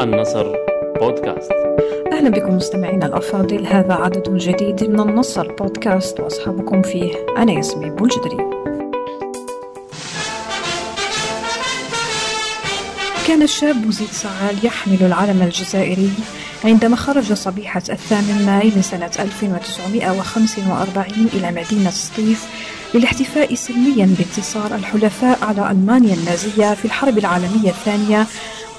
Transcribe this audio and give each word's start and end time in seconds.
النصر 0.00 0.46
بودكاست. 1.00 1.52
أهلا 2.12 2.30
بكم 2.30 2.56
مستمعينا 2.56 3.06
الأفاضل. 3.06 3.66
هذا 3.66 3.94
عدد 3.94 4.36
جديد 4.36 4.84
من 4.84 5.00
النصر 5.00 5.52
بودكاست 5.52 6.20
وأصحابكم 6.20 6.82
فيه 6.82 7.12
أنا 7.36 7.52
ياسمين 7.52 7.94
بولجدري. 7.94 8.36
كان 13.26 13.42
الشاب 13.42 13.90
زيد 13.90 14.08
سعال 14.08 14.56
يحمل 14.62 14.98
العلم 15.00 15.42
الجزائري 15.42 16.10
عندما 16.64 16.96
خرج 16.96 17.32
صبيحة 17.32 17.82
الثامن 17.90 18.46
ماي 18.46 18.72
من 18.76 18.82
سنة 18.82 19.10
1945 19.20 21.28
إلى 21.34 21.50
مدينة 21.50 21.90
سطيف 21.90 22.46
للاحتفاء 22.94 23.54
سلميا 23.54 24.14
بانتصار 24.18 24.74
الحلفاء 24.74 25.38
على 25.42 25.70
ألمانيا 25.70 26.14
النازية 26.14 26.74
في 26.74 26.84
الحرب 26.84 27.18
العالمية 27.18 27.70
الثانية 27.70 28.26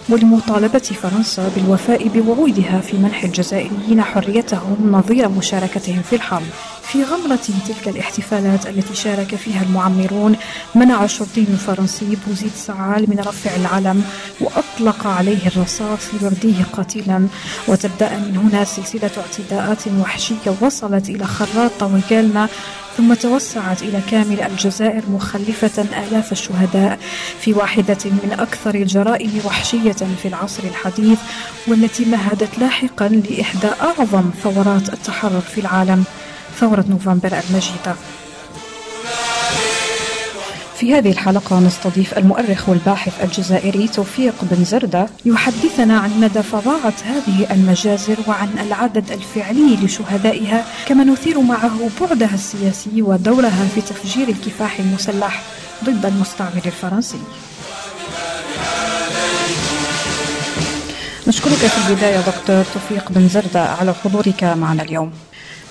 ولمطالبة 0.10 0.80
فرنسا 0.80 1.52
بالوفاء 1.56 2.08
بوعودها 2.08 2.80
في 2.82 2.98
منح 2.98 3.24
الجزائريين 3.24 4.02
حريتهم 4.02 4.92
نظير 4.92 5.30
مشاركتهم 5.30 6.02
في 6.02 6.16
الحرب. 6.16 6.50
في 6.92 7.04
غمرة 7.04 7.40
تلك 7.68 7.88
الاحتفالات 7.88 8.68
التي 8.68 8.96
شارك 8.96 9.36
فيها 9.36 9.64
المعمرون 9.64 10.36
منع 10.76 11.04
الشرطي 11.04 11.42
الفرنسي 11.42 12.18
بوزيد 12.28 12.52
سعال 12.56 13.10
من 13.10 13.20
رفع 13.20 13.56
العلم 13.56 14.04
وأطلق 14.42 15.08
عليه 15.08 15.48
الرصاص 15.48 16.00
ليرديه 16.14 16.64
قتيلا. 16.74 17.28
وتبدأ 17.68 18.10
من 18.18 18.38
هنا 18.38 18.64
سلسلة 18.64 19.12
اعتداءات 19.18 19.88
وحشية 19.88 20.56
وصلت 20.62 21.10
إلى 21.10 21.26
خراطة 21.26 21.86
وجالنا 21.86 22.48
ثم 22.98 23.14
توسعت 23.14 23.82
إلى 23.82 24.02
كامل 24.12 24.42
الجزائر 24.42 25.04
مخلفة 25.10 25.82
آلاف 25.82 26.32
الشهداء. 26.32 27.00
في 27.42 27.54
واحدة 27.54 27.98
من 28.06 28.36
أكثر 28.40 28.76
الجرائم 28.76 29.42
وحشية 29.46 29.92
في 29.92 30.28
العصر 30.28 30.64
الحديث 30.64 31.20
والتي 31.68 32.06
مهدت 32.06 32.60
لاحقا 32.60 33.08
لإحدى 33.08 33.68
أعظم 33.82 34.30
ثورات 34.44 34.94
التحرر 34.94 35.42
في 35.42 35.62
العالم. 35.62 36.04
ثورة 36.60 36.86
نوفمبر 36.90 37.40
المجيدة 37.50 37.96
في 40.80 40.94
هذه 40.96 41.12
الحلقة 41.12 41.60
نستضيف 41.60 42.18
المؤرخ 42.18 42.70
والباحث 42.70 43.24
الجزائري 43.24 43.88
توفيق 43.88 44.34
بن 44.42 44.64
زردة 44.64 45.08
يحدثنا 45.26 46.00
عن 46.00 46.20
مدى 46.22 46.44
فظاعة 46.44 46.94
هذه 47.06 47.52
المجازر 47.52 48.18
وعن 48.28 48.50
العدد 48.60 49.12
الفعلي 49.12 49.76
لشهدائها 49.76 50.66
كما 50.86 51.04
نثير 51.04 51.42
معه 51.42 51.90
بعدها 52.02 52.34
السياسي 52.34 53.02
ودورها 53.02 53.68
في 53.76 53.82
تفجير 53.82 54.28
الكفاح 54.28 54.80
المسلح 54.80 55.44
ضد 55.84 56.06
المستعمر 56.06 56.62
الفرنسي. 56.66 57.20
نشكرك 61.28 61.52
في 61.52 61.90
البداية 61.90 62.18
دكتور 62.18 62.64
توفيق 62.74 63.12
بن 63.12 63.28
زردة 63.28 63.64
على 63.64 63.94
حضورك 63.94 64.44
معنا 64.44 64.84
اليوم. 64.84 65.12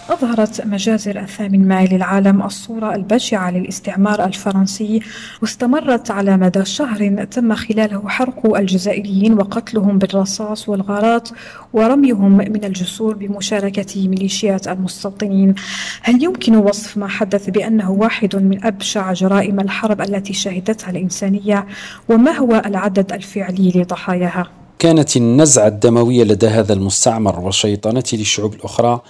أظهرت 0.08 0.66
مجازر 0.66 1.20
الثامن 1.20 1.68
ماي 1.68 1.86
للعالم 1.86 2.42
الصورة 2.42 2.94
البشعة 2.94 3.50
للاستعمار 3.50 4.24
الفرنسي 4.24 5.00
واستمرت 5.42 6.10
على 6.10 6.36
مدى 6.36 6.64
شهر 6.64 7.24
تم 7.24 7.54
خلاله 7.54 8.08
حرق 8.08 8.56
الجزائريين 8.56 9.34
وقتلهم 9.34 9.98
بالرصاص 9.98 10.68
والغارات 10.68 11.28
ورميهم 11.72 12.36
من 12.36 12.64
الجسور 12.64 13.14
بمشاركة 13.14 14.08
ميليشيات 14.08 14.68
المستوطنين 14.68 15.54
هل 16.02 16.24
يمكن 16.24 16.56
وصف 16.56 16.96
ما 16.96 17.08
حدث 17.08 17.50
بأنه 17.50 17.90
واحد 17.90 18.36
من 18.36 18.64
أبشع 18.64 19.12
جرائم 19.12 19.60
الحرب 19.60 20.00
التي 20.00 20.32
شهدتها 20.32 20.90
الإنسانية 20.90 21.66
وما 22.08 22.30
هو 22.30 22.62
العدد 22.66 23.12
الفعلي 23.12 23.72
لضحاياها؟ 23.74 24.46
كانت 24.78 25.16
النزعة 25.16 25.66
الدموية 25.66 26.24
لدى 26.24 26.46
هذا 26.46 26.72
المستعمر 26.72 27.40
وشيطنته 27.40 28.18
للشعوب 28.18 28.54
الأخرى 28.54 29.00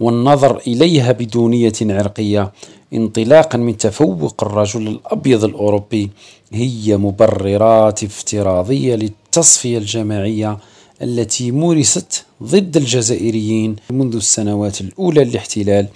والنظر 0.00 0.56
إليها 0.66 1.12
بدونية 1.12 1.72
عرقية. 1.82 2.52
انطلاقا 2.94 3.58
من 3.58 3.76
تفوق 3.76 4.44
الرجل 4.44 4.88
الأبيض 4.88 5.44
الأوروبي 5.44 6.10
هي 6.52 6.96
مبررات 6.96 8.04
افتراضية 8.04 8.94
للتصفية 8.94 9.78
الجماعية 9.78 10.58
التي 11.02 11.50
مورست 11.50 12.24
ضد 12.42 12.76
الجزائريين 12.76 13.76
منذ 13.90 14.16
السنوات 14.16 14.80
الأولى 14.80 15.24
للاحتلال 15.24 15.86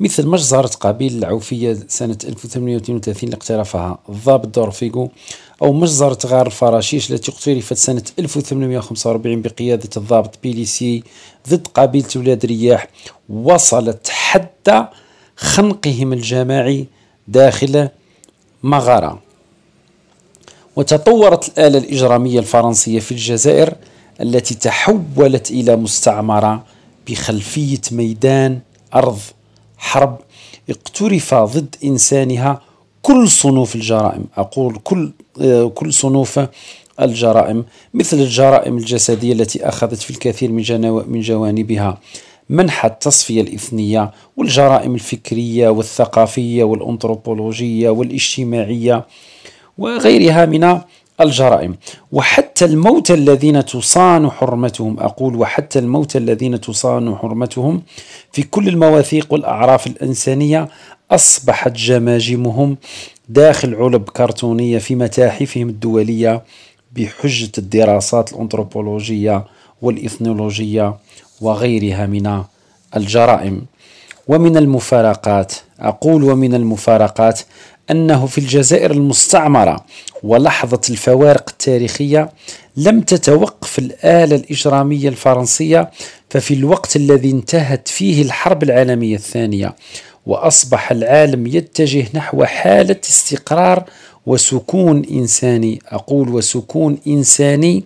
مثل 0.00 0.26
مجزرة 0.26 0.66
قابيل 0.66 1.18
العوفية 1.18 1.78
سنة 1.88 2.18
1832 2.24 3.24
اللي 3.24 3.36
اقترفها 3.36 3.98
الضابط 4.08 4.46
دورفيغو. 4.54 5.10
أو 5.64 5.72
مجزرة 5.72 6.18
غار 6.26 6.46
الفراشيش 6.46 7.10
التي 7.10 7.32
اقترفت 7.32 7.76
سنة 7.76 8.02
1845 8.18 9.42
بقيادة 9.42 9.88
الضابط 9.96 10.38
بيليسي 10.42 11.02
ضد 11.48 11.66
قبيلة 11.74 12.08
ولاد 12.16 12.46
رياح 12.46 12.88
وصلت 13.28 14.08
حتى 14.08 14.86
خنقهم 15.36 16.12
الجماعي 16.12 16.86
داخل 17.28 17.88
مغارة. 18.62 19.18
وتطورت 20.76 21.48
الآلة 21.48 21.78
الإجرامية 21.78 22.38
الفرنسية 22.38 23.00
في 23.00 23.12
الجزائر 23.12 23.74
التي 24.20 24.54
تحولت 24.54 25.50
إلى 25.50 25.76
مستعمرة 25.76 26.64
بخلفية 27.08 27.80
ميدان 27.92 28.60
أرض 28.94 29.18
حرب 29.78 30.18
اقترف 30.70 31.34
ضد 31.34 31.76
إنسانها 31.84 32.60
كل 33.04 33.28
صنوف 33.28 33.74
الجرائم 33.74 34.24
أقول 34.36 34.78
كل 34.84 35.12
آه، 35.40 35.68
كل 35.68 35.92
صنوف 35.92 36.40
الجرائم 37.00 37.64
مثل 37.94 38.16
الجرائم 38.16 38.76
الجسدية 38.78 39.32
التي 39.32 39.68
أخذت 39.68 40.02
في 40.02 40.10
الكثير 40.10 40.50
من 40.50 40.64
من 41.08 41.20
جوانبها. 41.20 41.98
منح 42.48 42.84
التصفية 42.84 43.40
الإثنية 43.40 44.10
والجرائم 44.36 44.94
الفكرية 44.94 45.68
والثقافية 45.68 46.64
والأنثروبولوجية 46.64 47.90
والاجتماعية 47.90 49.06
وغيرها 49.78 50.46
من 50.46 50.78
الجرائم. 51.20 51.76
وحتى 52.12 52.64
الموت 52.64 53.10
الذين 53.10 53.64
تصان 53.64 54.30
حرمتهم 54.30 55.00
أقول 55.00 55.36
وحتى 55.36 55.78
الموت 55.78 56.16
الذين 56.16 56.60
تصان 56.60 57.16
حرمتهم 57.16 57.82
في 58.32 58.42
كل 58.42 58.68
المواثيق 58.68 59.32
والأعراف 59.32 59.86
الإنسانية 59.86 60.68
أصبحت 61.10 61.72
جماجمهم 61.72 62.76
داخل 63.28 63.74
علب 63.74 64.04
كرتونية 64.08 64.78
في 64.78 64.94
متاحفهم 64.94 65.68
الدولية 65.68 66.42
بحجة 66.96 67.52
الدراسات 67.58 68.32
الأنثروبولوجية 68.32 69.44
والإثنولوجية 69.82 70.96
وغيرها 71.40 72.06
من 72.06 72.42
الجرائم. 72.96 73.62
ومن 74.28 74.56
المفارقات 74.56 75.52
أقول 75.80 76.24
ومن 76.24 76.54
المفارقات 76.54 77.40
أنه 77.90 78.26
في 78.26 78.38
الجزائر 78.38 78.90
المستعمرة 78.90 79.84
ولحظة 80.22 80.80
الفوارق 80.90 81.50
التاريخية 81.50 82.30
لم 82.76 83.00
تتوقف 83.00 83.78
الآلة 83.78 84.36
الإجرامية 84.36 85.08
الفرنسية 85.08 85.90
ففي 86.30 86.54
الوقت 86.54 86.96
الذي 86.96 87.30
انتهت 87.30 87.88
فيه 87.88 88.22
الحرب 88.22 88.62
العالمية 88.62 89.16
الثانية 89.16 89.74
وأصبح 90.26 90.90
العالم 90.90 91.46
يتجه 91.46 92.06
نحو 92.14 92.44
حالة 92.44 92.96
استقرار 93.04 93.84
وسكون 94.26 95.02
إنساني. 95.10 95.78
أقول 95.88 96.28
وسكون 96.28 96.98
إنساني 97.06 97.84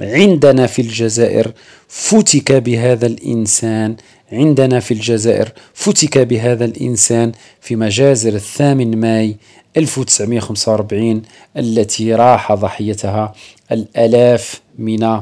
عندنا 0.00 0.66
في 0.66 0.82
الجزائر. 0.82 1.52
فتك 1.88 2.52
بهذا 2.52 3.06
الإنسان. 3.06 3.96
عندنا 4.32 4.80
في 4.80 4.94
الجزائر. 4.94 5.52
فتك 5.74 6.18
بهذا 6.18 6.64
الإنسان 6.64 7.32
في 7.60 7.76
مجازر 7.76 8.34
الثامن 8.34 9.00
ماي 9.00 9.36
1945 9.76 11.22
التي 11.56 12.14
راح 12.14 12.52
ضحيتها 12.52 13.34
الآلاف 13.72 14.60
من 14.78 15.20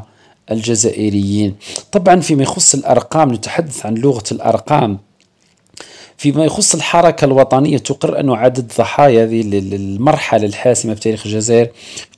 الجزائريين. 0.50 1.54
طبعا 1.92 2.20
فيما 2.20 2.42
يخص 2.42 2.74
الأرقام 2.74 3.32
نتحدث 3.32 3.86
عن 3.86 3.94
لغة 3.94 4.24
الأرقام. 4.32 4.98
فيما 6.16 6.44
يخص 6.44 6.74
الحركة 6.74 7.24
الوطنية 7.24 7.78
تقر 7.78 8.20
أن 8.20 8.30
عدد 8.30 8.72
ضحايا 8.78 9.24
هذه 9.24 9.40
المرحلة 9.74 10.46
الحاسمة 10.46 10.94
في 10.94 11.00
تاريخ 11.00 11.26
الجزائر 11.26 11.68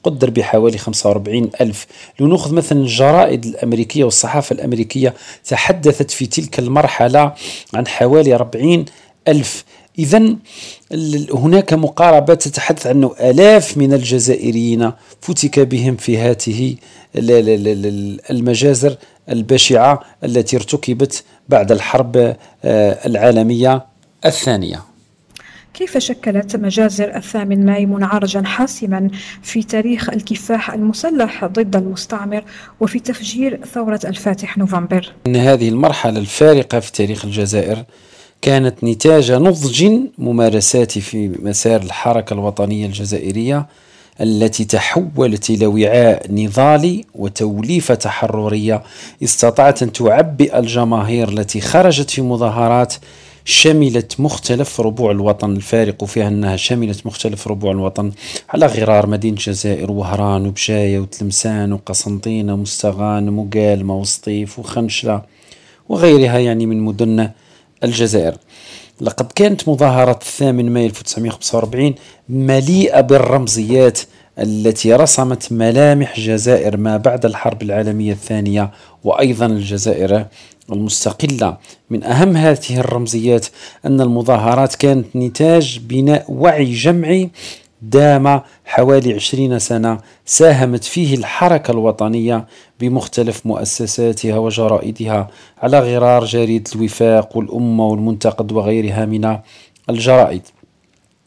قدر 0.03 0.31
بحوالي 0.31 0.79
45 0.79 1.51
ألف. 1.61 1.87
لو 2.21 2.27
نأخذ 2.27 2.55
مثلا 2.55 2.81
الجرائد 2.81 3.45
الأمريكية 3.45 4.05
والصحافة 4.05 4.55
الأمريكية 4.55 5.15
تحدثت 5.45 6.11
في 6.11 6.27
تلك 6.27 6.59
المرحلة 6.59 7.35
عن 7.75 7.87
حوالي 7.87 8.35
40 8.35 8.85
ألف. 9.29 9.65
إذا 9.99 10.37
هناك 11.35 11.73
مقاربة 11.73 12.35
تتحدث 12.35 12.87
عن 12.87 13.11
آلاف 13.21 13.77
من 13.77 13.93
الجزائريين 13.93 14.93
فتك 15.21 15.61
بهم 15.61 15.97
في 15.97 16.19
هذه 16.19 16.77
المجازر 18.31 18.97
البشعة 19.29 20.01
التي 20.25 20.57
ارتكبت 20.57 21.25
بعد 21.49 21.73
الحرب 21.73 22.17
آه، 22.65 23.07
العالمية 23.07 23.87
الثانية. 24.25 24.83
كيف 25.75 25.99
شكلت 25.99 26.57
مجازر 26.57 27.17
الثامن 27.17 27.67
ماي 27.67 27.87
منعرجا 27.87 28.43
حاسما 28.43 29.11
في 29.43 29.63
تاريخ 29.63 30.11
الكفاح 30.11 30.71
المسلح 30.71 31.45
ضد 31.45 31.77
المستعمر 31.77 32.45
وفي 32.81 33.01
تفجير 33.01 33.61
ثورة 33.75 34.01
الفاتح 34.05 34.59
نوفمبر؟ 34.59 35.13
إن 35.27 35.37
هذه 35.37 35.69
المرحلة 35.69 36.19
الفارقة 36.19 36.81
في 36.81 36.93
تاريخ 36.93 37.25
الجزائر 37.25 37.85
كانت 38.43 38.85
نتاج 38.85 39.33
نضج 39.33 39.91
ممارسات 40.19 40.99
في 40.99 41.29
مسار 41.43 41.83
الحركة 41.83 42.35
الوطنية 42.35 42.87
الجزائرية 42.87 43.67
التي 44.21 44.65
تحولت 44.65 45.51
إلى 45.51 45.67
وعاء 45.67 46.27
نضالي 46.33 47.05
وتوليفة 47.15 47.95
تحررية 47.95 48.83
استطاعت 49.23 49.83
أن 49.83 49.93
تعبئ 49.93 50.59
الجماهير 50.59 51.29
التي 51.29 51.61
خرجت 51.61 52.11
في 52.11 52.23
مظاهرات 52.23 52.95
شملت 53.45 54.21
مختلف 54.21 54.81
ربوع 54.81 55.11
الوطن. 55.11 55.57
الفارق 55.57 56.05
فيها 56.05 56.29
أنها 56.29 56.57
شملت 56.57 57.07
مختلف 57.07 57.49
ربوع 57.49 57.73
الوطن 57.73 58.13
على 58.49 58.67
غرار 58.67 59.07
مدينة 59.07 59.37
الجزائر 59.37 59.91
وهران 59.91 60.47
وبجاية 60.47 60.99
وتلمسان 60.99 61.73
وقسنطينة 61.73 62.55
ومستغان 62.55 63.29
ومقالمة 63.29 63.97
وسطيف 63.97 64.59
وخنشلة 64.59 65.23
وغيرها 65.89 66.39
يعني 66.39 66.67
من 66.67 66.81
مدن 66.81 67.31
الجزائر. 67.85 68.37
لقد 69.01 69.33
كانت 69.35 69.69
مظاهرة 69.69 70.19
الثامن 70.23 70.73
مايو 70.73 70.87
1945 70.87 71.95
مليئة 72.29 73.01
بالرمزيات 73.01 74.01
التي 74.39 74.95
رسمت 74.95 75.53
ملامح 75.53 76.21
جزائر 76.21 76.77
ما 76.77 76.97
بعد 76.97 77.27
الحرب 77.27 77.63
العالمية 77.63 78.13
الثانية 78.13 78.71
وأيضا 79.05 79.47
الجزائر 79.47 80.27
المستقلة. 80.73 81.57
من 81.91 82.05
أهم 82.05 82.37
هذه 82.37 82.79
الرمزيات 82.79 83.47
أن 83.85 84.01
المظاهرات 84.01 84.75
كانت 84.75 85.07
نتاج 85.17 85.81
بناء 85.89 86.25
وعي 86.29 86.73
جمعي 86.73 87.31
دام 87.83 88.41
حوالي 88.65 89.15
عشرين 89.15 89.59
سنة 89.59 89.99
ساهمت 90.25 90.85
فيه 90.85 91.15
الحركة 91.17 91.71
الوطنية 91.71 92.47
بمختلف 92.81 93.47
مؤسساتها 93.47 94.39
وجرائدها 94.39 95.29
على 95.59 95.79
غرار 95.79 96.25
جريدة 96.25 96.71
الوفاق 96.77 97.37
والأمة 97.37 97.87
والمنتقد 97.87 98.53
وغيرها 98.53 99.05
من 99.05 99.39
الجرائد. 99.91 100.43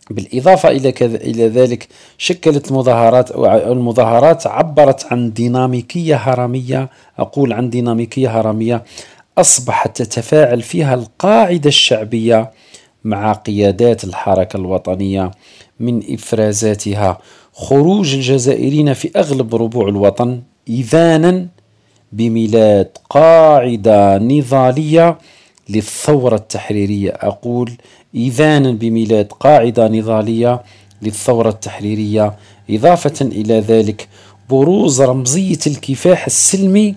بالإضافة 0.09 0.69
إلى 0.69 0.91
كذا 0.91 1.17
إلى 1.17 1.47
ذلك 1.47 1.87
شكلت 2.17 2.71
المظاهرات 2.71 3.31
المظاهرات 3.67 4.47
عبرت 4.47 5.05
عن 5.13 5.33
ديناميكية 5.33 6.15
هرمية 6.15 6.89
أقول 7.19 7.53
عن 7.53 7.69
ديناميكية 7.69 8.39
هرمية 8.39 8.83
أصبحت 9.37 9.97
تتفاعل 10.01 10.61
فيها 10.61 10.93
القاعدة 10.93 11.67
الشعبية 11.67 12.51
مع 13.03 13.33
قيادات 13.33 14.03
الحركة 14.03 14.57
الوطنية 14.57 15.31
من 15.79 16.13
إفرازاتها. 16.13 17.17
خروج 17.53 18.13
الجزائريين 18.13 18.93
في 18.93 19.11
أغلب 19.15 19.55
ربوع 19.55 19.89
الوطن 19.89 20.41
إذانا 20.67 21.47
بميلاد 22.11 22.87
قاعدة 23.09 24.17
نضالية 24.17 25.17
للثورة 25.69 26.35
التحريرية. 26.35 27.11
أقول 27.15 27.71
إذانا 28.15 28.71
بميلاد 28.71 29.27
قاعدة 29.39 29.87
نضالية 29.87 30.63
للثورة 31.01 31.49
التحريرية. 31.49 32.35
إضافة 32.69 33.25
إلى 33.25 33.59
ذلك 33.59 34.07
بروز 34.49 35.01
رمزية 35.01 35.59
الكفاح 35.67 36.25
السلمي 36.25 36.95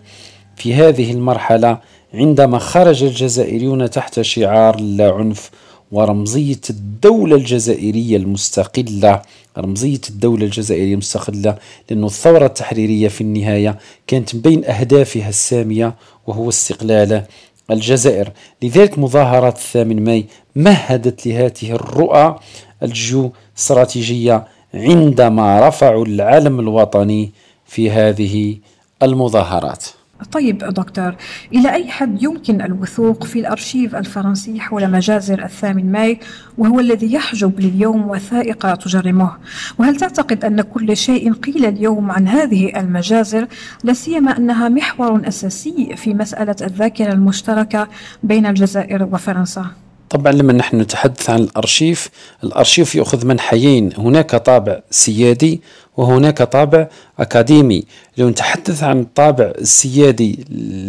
في 0.56 0.74
هذه 0.74 1.12
المرحلة 1.12 1.78
عندما 2.14 2.58
خرج 2.58 3.04
الجزائريون 3.04 3.90
تحت 3.90 4.20
شعار 4.20 4.80
لا 4.80 5.12
عنف. 5.12 5.50
ورمزية 5.92 6.60
الدولة 6.70 7.36
الجزائرية 7.36 8.16
المستقلة. 8.16 9.22
رمزية 9.58 10.00
الدولة 10.10 10.44
الجزائرية 10.44 10.92
المستقلة 10.92 11.58
لأن 11.90 12.04
الثورة 12.04 12.46
التحريرية 12.46 13.08
في 13.08 13.20
النهاية 13.20 13.78
كانت 14.06 14.36
بين 14.36 14.64
أهدافها 14.64 15.28
السامية 15.28 15.94
وهو 16.26 16.48
استقلال 16.48 17.24
الجزائر. 17.70 18.32
لذلك 18.62 18.98
مظاهرات 18.98 19.56
الثامن 19.56 20.04
ماي 20.04 20.26
مهدت 20.56 21.26
لهذه 21.26 21.70
الرؤى 21.72 22.38
الجيو 22.82 23.32
استراتيجية 23.58 24.46
عندما 24.74 25.68
رفعوا 25.68 26.06
العلم 26.06 26.60
الوطني 26.60 27.32
في 27.66 27.90
هذه 27.90 28.56
المظاهرات. 29.02 29.84
طيب 30.32 30.58
دكتور 30.58 31.14
إلى 31.52 31.72
أي 31.72 31.88
حد 31.88 32.22
يمكن 32.22 32.62
الوثوق 32.62 33.24
في 33.24 33.38
الأرشيف 33.38 33.94
الفرنسي 33.94 34.60
حول 34.60 34.90
مجازر 34.90 35.44
الثامن 35.44 35.92
ماي 35.92 36.18
وهو 36.58 36.80
الذي 36.80 37.12
يحجب 37.12 37.60
لليوم 37.60 38.10
وثائق 38.10 38.74
تجرمه 38.74 39.36
وهل 39.78 39.96
تعتقد 39.96 40.44
أن 40.44 40.60
كل 40.60 40.96
شيء 40.96 41.32
قيل 41.32 41.66
اليوم 41.66 42.10
عن 42.10 42.28
هذه 42.28 42.80
المجازر 42.80 43.46
لا 43.84 43.92
سيما 43.92 44.36
أنها 44.36 44.68
محور 44.68 45.28
أساسي 45.28 45.96
في 45.96 46.14
مسألة 46.14 46.56
الذاكرة 46.62 47.12
المشتركة 47.12 47.88
بين 48.22 48.46
الجزائر 48.46 49.02
وفرنسا؟ 49.12 49.81
طبعا 50.12 50.32
لما 50.32 50.52
نحن 50.52 50.80
نتحدث 50.80 51.30
عن 51.30 51.40
الأرشيف 51.40 52.08
الأرشيف 52.44 52.94
يأخذ 52.94 53.26
منحيين 53.26 53.90
هناك 53.98 54.36
طابع 54.36 54.80
سيادي 54.90 55.60
وهناك 55.96 56.42
طابع 56.42 56.88
أكاديمي. 57.18 57.84
لو 58.18 58.28
نتحدث 58.28 58.82
عن 58.82 59.00
الطابع 59.00 59.52
السيادي 59.58 60.44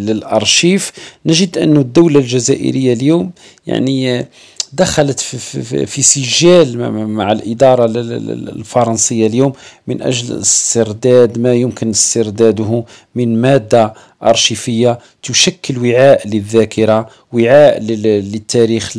للأرشيف 0.07 0.91
نجد 1.25 1.57
أن 1.57 1.77
الدولة 1.77 2.19
الجزائرية 2.19 2.93
اليوم 2.93 3.31
يعني 3.67 4.27
دخلت 4.73 5.19
في, 5.19 5.37
في, 5.63 5.85
في 5.85 6.01
سجال 6.01 6.91
مع 7.07 7.31
الإدارة 7.31 7.85
الفرنسية 7.85 9.27
اليوم 9.27 9.53
من 9.87 10.01
أجل 10.01 10.39
استرداد 10.39 11.39
ما 11.39 11.53
يمكن 11.53 11.89
استرداده 11.89 12.83
من 13.15 13.41
مادة 13.41 13.93
أرشيفية 14.23 14.99
تشكل 15.23 15.77
وعاء 15.77 16.27
للذاكرة 16.27 17.09
وعاء 17.33 17.79
للتاريخ 17.81 18.93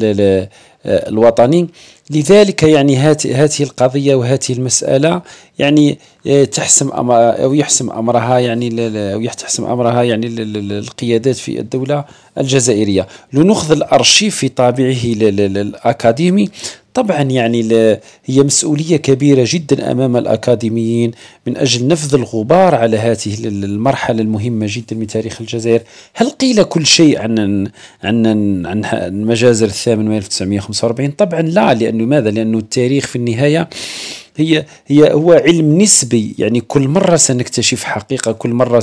الوطني. 0.86 1.68
لذلك 2.10 2.62
يعني 2.62 2.96
هذه 2.96 3.50
القضية 3.60 4.14
وهذه 4.14 4.50
المسألة 4.50 5.22
يعني 5.58 5.98
تحسم 6.52 6.90
أو 6.90 7.54
يحسم 7.54 7.90
أمرها 7.90 8.38
يعني 8.38 8.70
أو 9.14 9.20
يحسم 9.20 9.64
أمرها 9.64 10.02
يعني 10.02 10.26
القيادات 10.78 11.36
في 11.36 11.60
الدولة 11.60 12.04
الجزائرية. 12.38 13.06
لنأخذ 13.32 13.72
الأرشيف 13.72 14.36
في 14.36 14.48
طابعه 14.48 14.96
الأكاديمي. 15.04 16.48
طبعا 16.94 17.22
يعني 17.22 17.68
هي 18.24 18.42
مسؤولية 18.42 18.96
كبيرة 18.96 19.44
جدا 19.48 19.92
أمام 19.92 20.16
الأكاديميين 20.16 21.10
من 21.46 21.56
أجل 21.56 21.86
نفذ 21.86 22.14
الغبار 22.14 22.74
على 22.74 22.96
هذه 22.98 23.34
المرحلة 23.44 24.22
المهمة 24.22 24.66
جدا 24.68 24.96
من 24.96 25.06
تاريخ 25.06 25.40
الجزائر. 25.40 25.82
هل 26.14 26.30
قيل 26.30 26.62
كل 26.62 26.86
شيء 26.86 27.18
عن 27.18 27.68
عن 28.04 28.26
عن 28.66 29.10
مجازر 29.24 29.66
الثامن 29.66 30.08
من 30.08 30.16
1945 30.16 31.10
طبعا 31.10 31.42
لا 31.42 31.74
لأنه 31.74 32.04
ماذا؟ 32.04 32.30
لأنه 32.30 32.58
التاريخ 32.58 33.06
في 33.06 33.16
النهاية 33.16 33.68
هي 34.36 34.64
هي 34.86 35.12
هو 35.12 35.32
علم 35.32 35.78
نسبي. 35.82 36.34
يعني 36.38 36.60
كل 36.60 36.88
مرة 36.88 37.16
سنكتشف 37.16 37.84
حقيقة 37.84 38.32
كل 38.32 38.48
مرة 38.50 38.82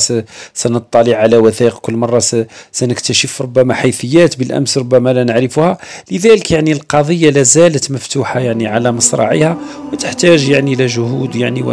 سنطلع 0.53 1.17
على 1.17 1.38
وثائق 1.38 1.79
كل 1.79 1.93
مرة 1.96 2.24
سنكتشف 2.72 3.41
ربما 3.41 3.74
حيثيات 3.74 4.39
بالأمس 4.39 4.77
ربما 4.77 5.13
لا 5.13 5.24
نعرفها. 5.24 5.77
لذلك 6.12 6.51
يعني 6.51 6.72
القضية 6.72 7.29
لا 7.29 7.43
زالت 7.43 7.91
مفتوحة 7.91 8.39
يعني 8.39 8.67
على 8.67 8.91
مصراعيها 8.91 9.58
وتحتاج 9.93 10.50
يعني 10.50 10.74
إلى 10.74 10.86
جهود 10.86 11.36
يعني 11.36 11.63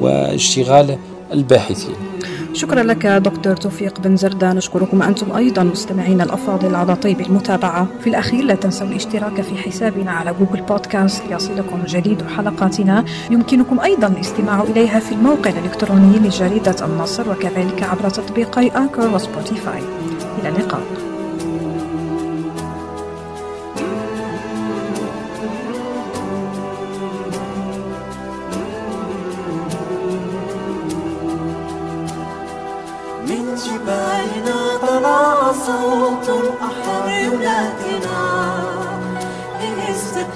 واشتغال 0.00 0.98
الباحثين. 1.32 1.94
شكرا 2.52 2.82
لك 2.82 3.06
دكتور 3.06 3.56
توفيق 3.56 4.00
بن 4.00 4.16
زردة 4.16 4.52
نشكركم 4.52 5.02
أنتم 5.02 5.36
أيضا 5.36 5.62
مستمعين 5.62 6.20
الأفاضل 6.20 6.74
على 6.74 6.96
طيب 6.96 7.20
المتابعة. 7.20 7.86
في 8.00 8.10
الأخير 8.10 8.44
لا 8.44 8.54
تنسوا 8.54 8.86
الاشتراك 8.86 9.40
في 9.40 9.56
حسابنا 9.56 10.10
على 10.10 10.34
جوجل 10.40 10.62
بودكاست 10.62 11.22
ليصلكم 11.30 11.82
جديد 11.86 12.22
حلقاتنا. 12.36 13.04
يمكنكم 13.30 13.80
أيضا 13.80 14.06
الاستماع 14.06 14.62
إليها 14.62 14.98
في 14.98 15.12
الموقع 15.12 15.50
الإلكتروني 15.50 16.18
لجريدة 16.18 16.76
النصر 16.86 17.30
وكذلك 17.30 17.82
عبر 17.82 18.10
تطبيقي 18.10 18.66
Anchor 18.66 19.14
وسبوتيفاي. 19.14 19.82
إلى 20.40 20.48
اللقاء. 20.48 20.82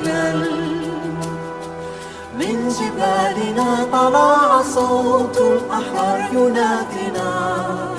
للاستقلال 0.02 0.82
من 2.38 2.68
جبالنا 2.68 3.87
طلع 3.92 4.62
صوت 4.62 5.38
الأحرار 5.38 6.28
ينادينا. 6.32 7.91